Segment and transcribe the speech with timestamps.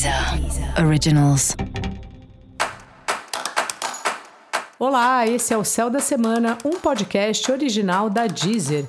[0.00, 1.54] Deezer Originals.
[4.78, 8.86] Olá, esse é o Céu da Semana, um podcast original da Deezer.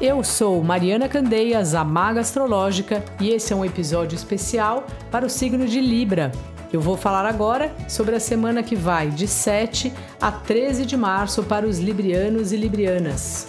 [0.00, 5.30] Eu sou Mariana Candeias, a Maga Astrológica, e esse é um episódio especial para o
[5.30, 6.30] signo de Libra.
[6.72, 11.42] Eu vou falar agora sobre a semana que vai de 7 a 13 de março
[11.42, 13.48] para os librianos e librianas.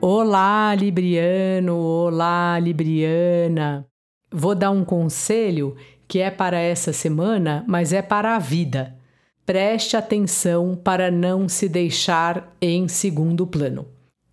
[0.00, 1.76] Olá, Libriano!
[1.76, 3.84] Olá, Libriana!
[4.30, 5.74] Vou dar um conselho
[6.06, 8.96] que é para essa semana, mas é para a vida.
[9.44, 13.86] Preste atenção para não se deixar em segundo plano.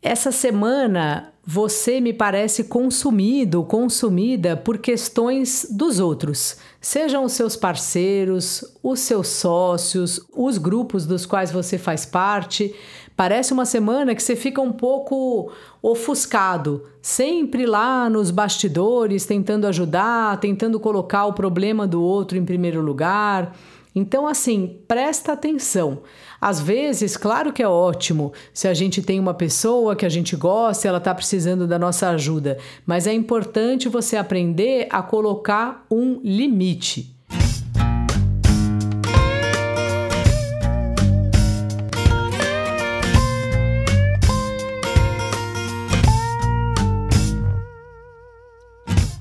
[0.07, 8.63] Essa semana você me parece consumido, consumida por questões dos outros, sejam os seus parceiros,
[8.83, 12.75] os seus sócios, os grupos dos quais você faz parte.
[13.17, 15.51] Parece uma semana que você fica um pouco
[15.81, 22.79] ofuscado, sempre lá nos bastidores, tentando ajudar, tentando colocar o problema do outro em primeiro
[22.79, 23.57] lugar.
[23.97, 26.01] Então, assim, presta atenção.
[26.41, 30.35] Às vezes, claro que é ótimo se a gente tem uma pessoa que a gente
[30.35, 35.85] gosta e ela está precisando da nossa ajuda, mas é importante você aprender a colocar
[35.89, 37.15] um limite.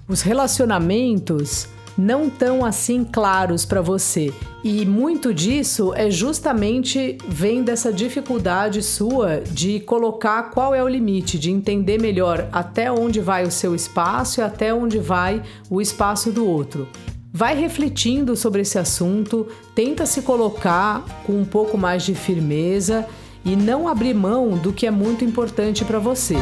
[0.08, 4.32] Os relacionamentos não tão assim claros para você.
[4.62, 11.38] E muito disso é justamente vem dessa dificuldade sua de colocar qual é o limite,
[11.38, 16.30] de entender melhor até onde vai o seu espaço e até onde vai o espaço
[16.32, 16.88] do outro.
[17.32, 23.06] Vai refletindo sobre esse assunto, tenta se colocar com um pouco mais de firmeza
[23.44, 26.36] e não abrir mão do que é muito importante para você.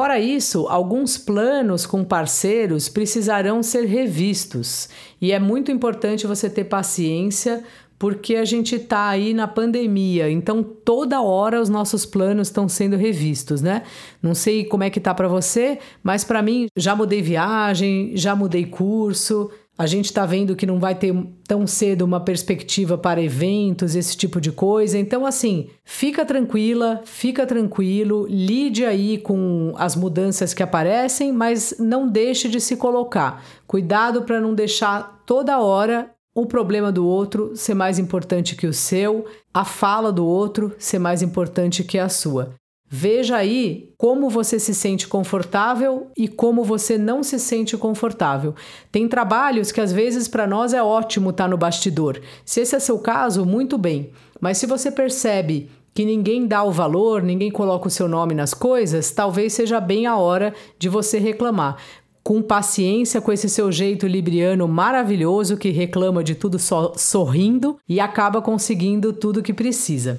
[0.00, 4.88] Fora isso, alguns planos com parceiros precisarão ser revistos.
[5.20, 7.62] E é muito importante você ter paciência
[7.98, 12.96] porque a gente está aí na pandemia, então toda hora os nossos planos estão sendo
[12.96, 13.82] revistos, né?
[14.22, 18.34] Não sei como é que tá para você, mas para mim já mudei viagem, já
[18.34, 21.10] mudei curso, a gente está vendo que não vai ter
[21.48, 24.98] tão cedo uma perspectiva para eventos, esse tipo de coisa.
[24.98, 32.06] Então, assim, fica tranquila, fica tranquilo, lide aí com as mudanças que aparecem, mas não
[32.06, 33.42] deixe de se colocar.
[33.66, 38.74] Cuidado para não deixar toda hora o problema do outro ser mais importante que o
[38.74, 42.54] seu, a fala do outro ser mais importante que a sua.
[42.92, 48.52] Veja aí como você se sente confortável e como você não se sente confortável.
[48.90, 52.20] Tem trabalhos que às vezes para nós é ótimo estar tá no bastidor.
[52.44, 54.10] Se esse é seu caso, muito bem.
[54.40, 58.52] Mas se você percebe que ninguém dá o valor, ninguém coloca o seu nome nas
[58.52, 61.76] coisas, talvez seja bem a hora de você reclamar.
[62.24, 68.00] Com paciência, com esse seu jeito libriano maravilhoso que reclama de tudo só sorrindo e
[68.00, 70.18] acaba conseguindo tudo que precisa.